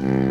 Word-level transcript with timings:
Mm. 0.00 0.29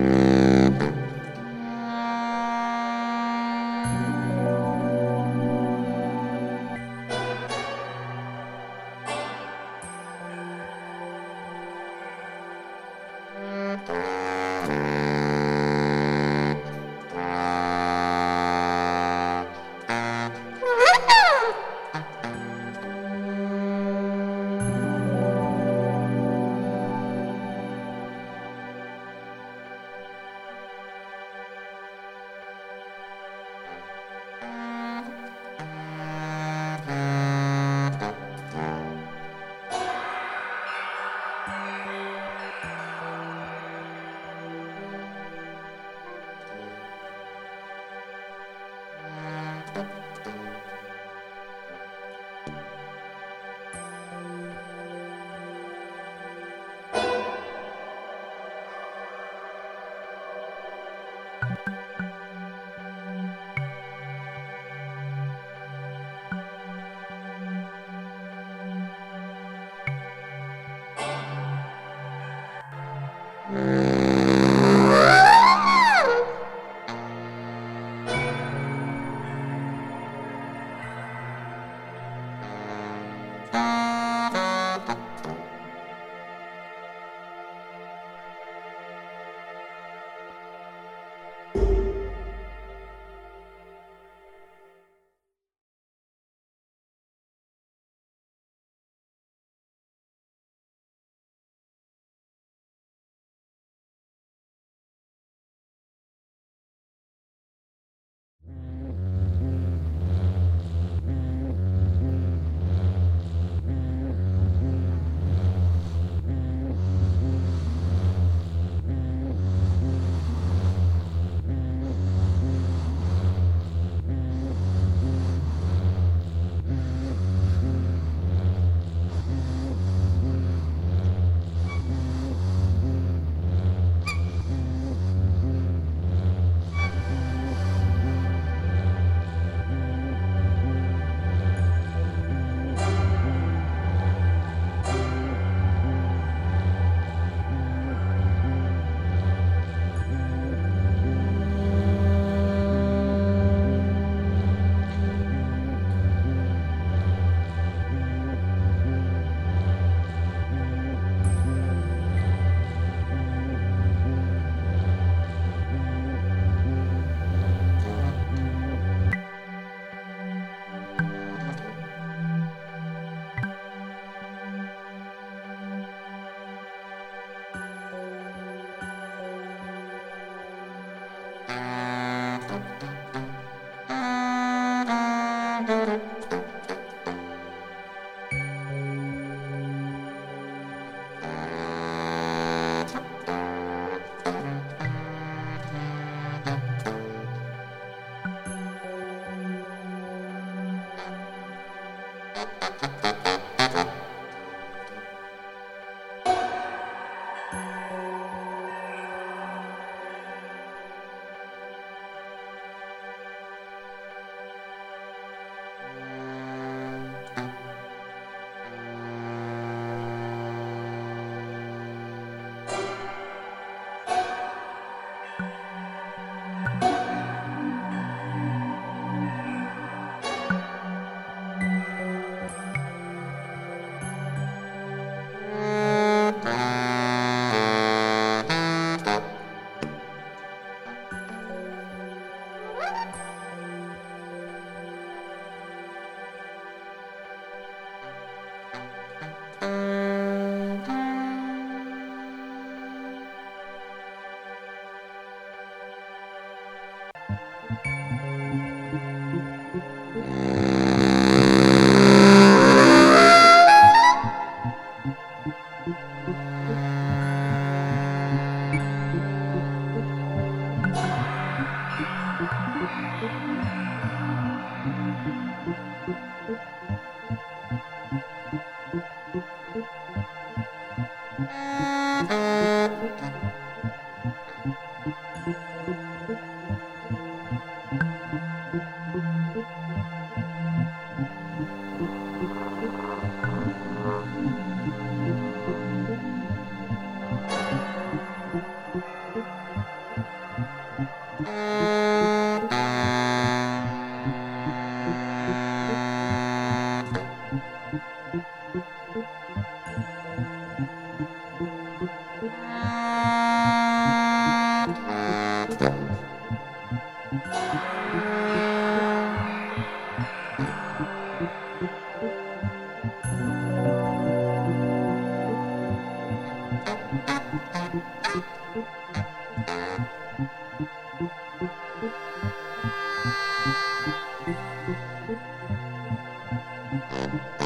Música 337.12 337.59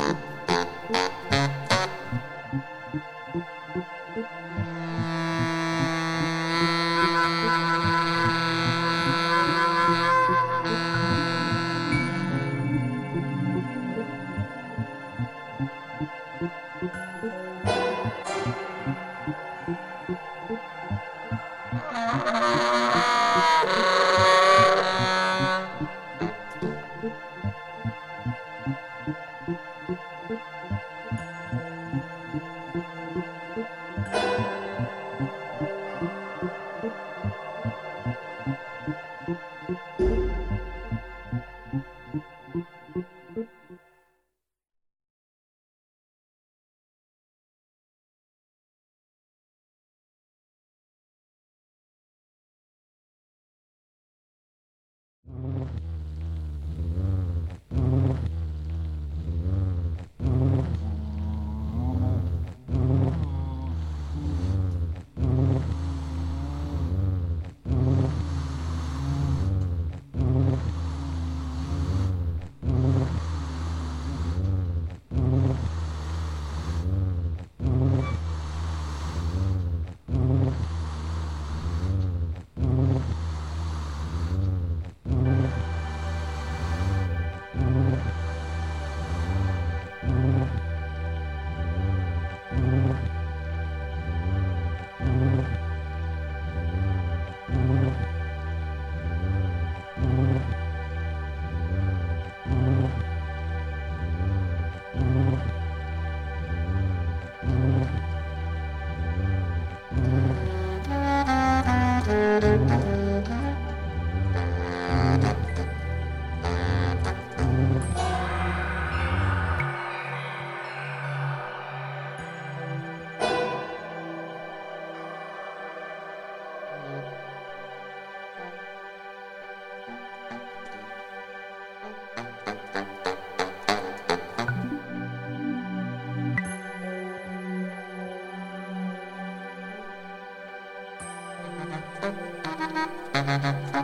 you. 143.41 143.79